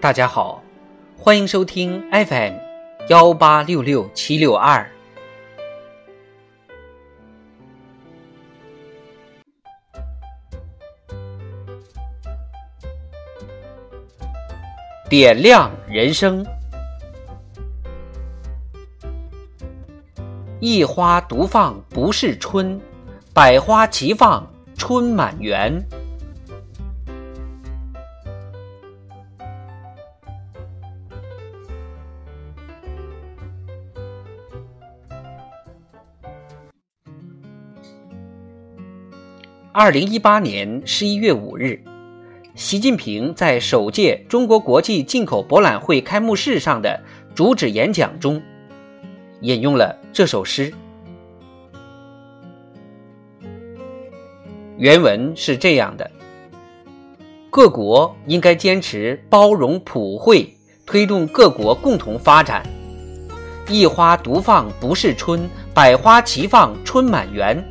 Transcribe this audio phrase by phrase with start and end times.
[0.00, 0.62] 大家好，
[1.18, 2.54] 欢迎收听 FM
[3.10, 4.90] 幺八六六七六二。
[15.10, 16.46] 点亮人生，
[20.60, 22.80] 一花独放不是春，
[23.34, 25.78] 百花齐放春满园。
[39.72, 41.80] 二零一八年十一月五日，
[42.56, 47.00] 习近平在首届中国国际进口博览会开幕式上的
[47.36, 48.42] 主旨演讲中，
[49.42, 50.74] 引用了这首诗。
[54.76, 56.10] 原文是这样的：
[57.48, 60.52] 各国应该坚持包容普惠，
[60.84, 62.66] 推动各国共同发展。
[63.68, 67.64] 一花独放不是春，百花齐放春满园。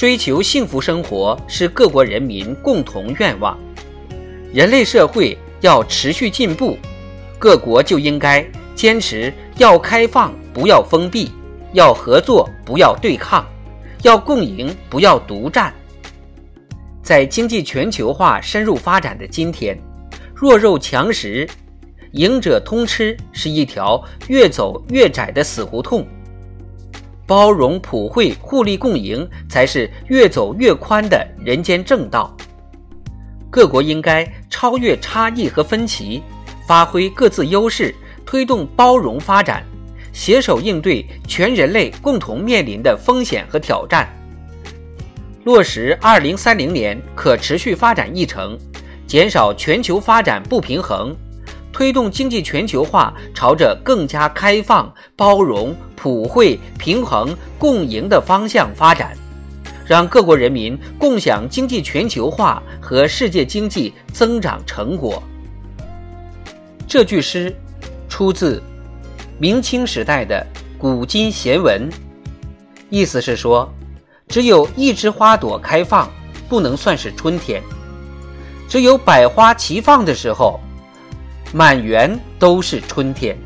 [0.00, 3.54] 追求幸福生活是各国人民共同愿望。
[4.50, 6.78] 人类社会要持续进步，
[7.38, 8.42] 各国就应该
[8.74, 11.30] 坚持要开放不要封闭，
[11.74, 13.44] 要合作不要对抗，
[14.00, 15.70] 要共赢不要独占。
[17.02, 19.78] 在经济全球化深入发展的今天，
[20.34, 21.46] 弱肉强食、
[22.12, 26.06] 赢者通吃是一条越走越窄的死胡同。
[27.30, 32.36] 包容普惠、互利共赢，才是越走越宽的人间正道。
[33.48, 36.24] 各国应该超越差异和分歧，
[36.66, 37.94] 发挥各自优势，
[38.26, 39.64] 推动包容发展，
[40.12, 44.08] 携手应对全人类共同面临的风险和挑战，
[45.44, 48.58] 落实二零三零年可持续发展议程，
[49.06, 51.14] 减少全球发展不平衡。
[51.72, 59.16] 推动经济全球化朝着更加开放、包容、普惠、平衡、共赢的方向发展，
[59.86, 65.22] 让各国人民共享经济全球化和世界经济增长成果。
[66.88, 67.54] 这句诗
[68.08, 68.60] 出自
[69.38, 70.44] 明清时代的
[70.76, 71.88] 古今贤文，
[72.88, 73.72] 意思是说，
[74.26, 76.10] 只有一枝花朵开放，
[76.48, 77.62] 不能算是春天；
[78.68, 80.58] 只有百花齐放的时候。
[81.52, 83.36] 满园都是春天。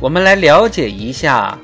[0.00, 1.58] 我们来了解一下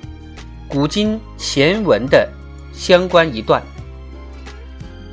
[0.66, 2.28] 古今贤文的
[2.72, 3.62] 相关一段：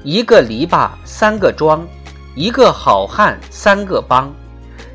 [0.03, 1.85] 一个篱笆三个桩，
[2.33, 4.33] 一个好汉三个帮，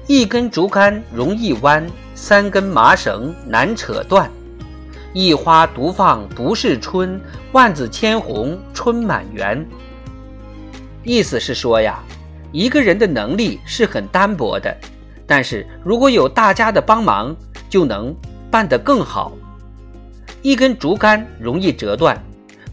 [0.09, 4.29] 一根竹竿容易弯，三根麻绳难扯断。
[5.13, 7.21] 一花独放不是春，
[7.53, 9.65] 万紫千红春满园。
[11.05, 12.03] 意思是说呀。
[12.53, 14.77] 一个人的能力是很单薄的，
[15.27, 17.35] 但是如果有大家的帮忙，
[17.69, 18.15] 就能
[18.51, 19.33] 办得更好。
[20.43, 22.21] 一根竹竿容易折断，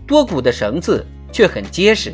[0.08, 2.14] 多股的绳子却很结实。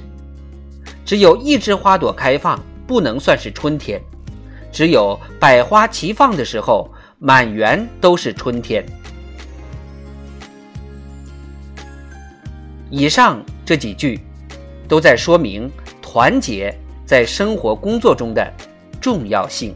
[1.06, 4.00] 只有一枝花朵开放，不能算是春天；
[4.72, 8.84] 只有百花齐放的时候，满园都是春天。
[12.90, 14.20] 以上这几句，
[14.88, 16.78] 都在说明团结。
[17.06, 18.52] 在生活工作中的
[19.02, 19.76] 重要性。